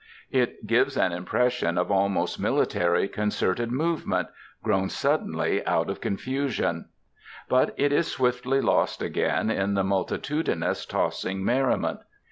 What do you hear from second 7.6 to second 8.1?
it is